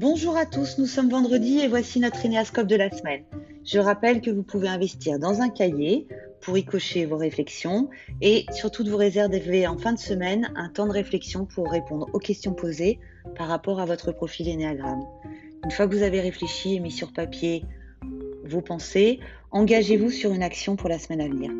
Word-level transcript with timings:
Bonjour 0.00 0.34
à 0.38 0.46
tous, 0.46 0.78
nous 0.78 0.86
sommes 0.86 1.10
vendredi 1.10 1.58
et 1.58 1.68
voici 1.68 2.00
notre 2.00 2.24
énéascope 2.24 2.66
de 2.66 2.74
la 2.74 2.90
semaine. 2.90 3.22
Je 3.66 3.78
rappelle 3.78 4.22
que 4.22 4.30
vous 4.30 4.42
pouvez 4.42 4.66
investir 4.66 5.18
dans 5.18 5.42
un 5.42 5.50
cahier 5.50 6.08
pour 6.40 6.56
y 6.56 6.64
cocher 6.64 7.04
vos 7.04 7.18
réflexions 7.18 7.90
et 8.22 8.46
surtout 8.50 8.82
de 8.82 8.90
vous 8.90 8.96
réserver 8.96 9.66
en 9.66 9.76
fin 9.76 9.92
de 9.92 9.98
semaine 9.98 10.50
un 10.56 10.70
temps 10.70 10.86
de 10.86 10.92
réflexion 10.92 11.44
pour 11.44 11.70
répondre 11.70 12.08
aux 12.14 12.18
questions 12.18 12.54
posées 12.54 12.98
par 13.36 13.48
rapport 13.48 13.78
à 13.78 13.84
votre 13.84 14.10
profil 14.10 14.48
énéagramme. 14.48 15.02
Une 15.64 15.70
fois 15.70 15.86
que 15.86 15.94
vous 15.94 16.02
avez 16.02 16.22
réfléchi 16.22 16.76
et 16.76 16.80
mis 16.80 16.90
sur 16.90 17.12
papier 17.12 17.62
vos 18.46 18.62
pensées, 18.62 19.20
engagez-vous 19.50 20.08
sur 20.08 20.32
une 20.32 20.42
action 20.42 20.76
pour 20.76 20.88
la 20.88 20.98
semaine 20.98 21.20
à 21.20 21.28
venir. 21.28 21.52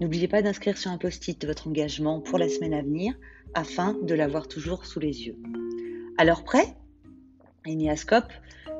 N'oubliez 0.00 0.28
pas 0.28 0.40
d'inscrire 0.40 0.78
sur 0.78 0.92
un 0.92 0.98
post-it 0.98 1.44
votre 1.44 1.66
engagement 1.66 2.20
pour 2.20 2.38
la 2.38 2.48
semaine 2.48 2.74
à 2.74 2.82
venir 2.82 3.12
afin 3.54 3.96
de 4.00 4.14
l'avoir 4.14 4.46
toujours 4.46 4.86
sous 4.86 5.00
les 5.00 5.26
yeux. 5.26 5.36
Alors 6.16 6.44
prêt? 6.44 6.76
Énéascope 7.66 8.32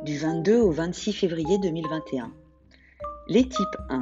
du 0.05 0.17
22 0.17 0.59
au 0.59 0.71
26 0.71 1.13
février 1.13 1.59
2021. 1.59 2.33
Les 3.29 3.47
types 3.47 3.77
1. 3.91 4.01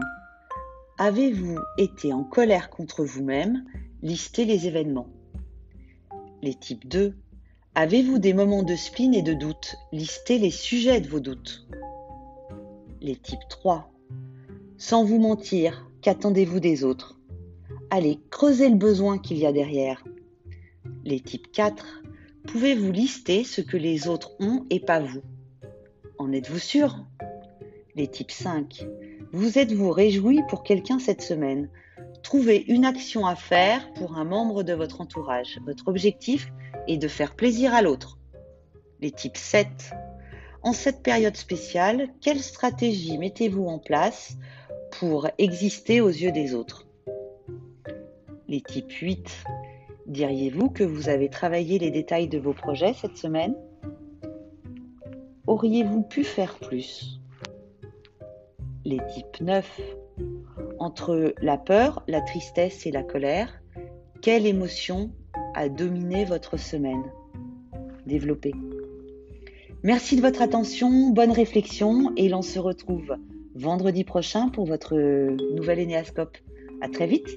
Avez-vous 0.99 1.59
été 1.79 2.13
en 2.13 2.23
colère 2.23 2.71
contre 2.71 3.05
vous-même? 3.05 3.65
Listez 4.03 4.45
les 4.45 4.69
événements. 4.69 5.09
Les 6.43 6.55
types 6.55 6.87
2. 6.87 7.17
Avez-vous 7.75 8.19
des 8.21 8.33
moments 8.33 8.63
de 8.63 8.77
spleen 8.77 9.15
et 9.15 9.23
de 9.23 9.35
doute? 9.35 9.75
Listez 9.91 10.39
les 10.39 10.53
sujets 10.53 11.01
de 11.01 11.09
vos 11.09 11.21
doutes. 11.21 11.67
Les 13.01 13.17
types 13.17 13.49
3. 13.49 13.93
Sans 14.77 15.05
vous 15.05 15.19
mentir, 15.19 15.91
qu'attendez-vous 16.03 16.61
des 16.61 16.85
autres? 16.85 17.19
Allez, 17.91 18.21
creusez 18.31 18.69
le 18.69 18.77
besoin 18.77 19.19
qu'il 19.19 19.39
y 19.39 19.47
a 19.47 19.53
derrière. 19.53 20.05
Les 21.05 21.19
types 21.19 21.51
4. 21.51 22.03
Pouvez-vous 22.51 22.93
lister 22.93 23.45
ce 23.45 23.61
que 23.61 23.77
les 23.77 24.09
autres 24.09 24.33
ont 24.41 24.65
et 24.71 24.81
pas 24.81 25.01
vous? 25.01 25.21
En 26.17 26.33
êtes-vous 26.33 26.59
sûr? 26.59 27.05
Les 27.95 28.09
types 28.09 28.31
5. 28.31 28.87
Vous 29.33 29.59
êtes-vous 29.59 29.91
réjoui 29.91 30.41
pour 30.49 30.63
quelqu'un 30.63 30.99
cette 30.99 31.21
semaine? 31.21 31.69
Trouvez 32.23 32.65
une 32.69 32.87
action 32.87 33.27
à 33.27 33.37
faire 33.37 33.93
pour 33.93 34.17
un 34.17 34.25
membre 34.25 34.63
de 34.63 34.73
votre 34.73 35.03
entourage. 35.03 35.61
Votre 35.67 35.89
objectif 35.89 36.51
est 36.87 36.97
de 36.97 37.07
faire 37.07 37.37
plaisir 37.37 37.75
à 37.75 37.83
l'autre. 37.83 38.17
Les 39.03 39.11
types 39.11 39.37
7. 39.37 39.69
En 40.63 40.73
cette 40.73 41.03
période 41.03 41.37
spéciale, 41.37 42.09
quelle 42.23 42.41
stratégie 42.41 43.19
mettez-vous 43.19 43.67
en 43.67 43.79
place 43.79 44.39
pour 44.99 45.29
exister 45.37 46.01
aux 46.01 46.09
yeux 46.09 46.33
des 46.33 46.55
autres? 46.55 46.87
Les 48.49 48.63
types 48.63 48.91
8. 48.91 49.45
Diriez-vous 50.09 50.71
que 50.71 50.85
vous 50.85 51.11
avez 51.11 51.29
travaillé 51.29 51.79
les 51.79 51.91
détails 51.91 52.29
de 52.29 52.39
vos 52.39 52.55
projets 52.55 52.95
cette 52.95 53.19
semaine? 53.19 53.55
Auriez-vous 55.47 56.03
pu 56.03 56.25
faire 56.25 56.59
plus? 56.59 57.21
Les 58.87 59.01
types 59.13 59.43
9. 59.43 59.81
Entre 60.79 61.35
la 61.43 61.59
peur, 61.59 62.03
la 62.09 62.23
tristesse 62.23 62.87
et 62.87 62.91
la 62.91 63.03
colère, 63.03 63.61
quelle 64.23 64.47
émotion 64.47 65.11
a 65.55 65.69
dominé 65.69 66.25
votre 66.25 66.57
semaine? 66.57 67.05
Développez. 68.07 68.55
Merci 69.83 70.17
de 70.17 70.23
votre 70.23 70.41
attention, 70.41 71.11
bonne 71.11 71.33
réflexion 71.33 72.15
et 72.17 72.31
l'on 72.31 72.43
se 72.43 72.59
retrouve 72.59 73.15
vendredi 73.55 74.05
prochain 74.05 74.49
pour 74.49 74.65
votre 74.65 74.97
nouvel 75.55 75.81
énéascope. 75.81 76.39
À 76.81 76.89
très 76.89 77.07
vite 77.07 77.29